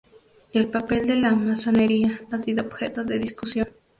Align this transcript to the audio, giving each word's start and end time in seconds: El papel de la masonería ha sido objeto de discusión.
El 0.51 0.67
papel 0.67 1.05
de 1.05 1.15
la 1.15 1.29
masonería 1.35 2.21
ha 2.31 2.39
sido 2.39 2.63
objeto 2.65 3.03
de 3.03 3.19
discusión. 3.19 3.67